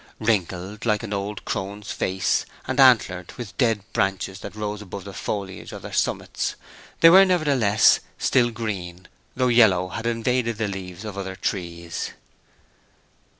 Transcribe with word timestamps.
Wrinkled 0.19 0.83
like 0.83 1.03
an 1.03 1.13
old 1.13 1.45
crone's 1.45 1.91
face, 1.91 2.47
and 2.67 2.79
antlered 2.79 3.33
with 3.33 3.55
dead 3.59 3.81
branches 3.93 4.39
that 4.39 4.55
rose 4.55 4.81
above 4.81 5.03
the 5.03 5.13
foliage 5.13 5.71
of 5.73 5.83
their 5.83 5.93
summits, 5.93 6.55
they 7.01 7.11
were 7.11 7.23
nevertheless 7.23 7.99
still 8.17 8.49
green—though 8.49 9.47
yellow 9.47 9.89
had 9.89 10.07
invaded 10.07 10.57
the 10.57 10.67
leaves 10.67 11.05
of 11.05 11.19
other 11.19 11.35
trees. 11.35 12.13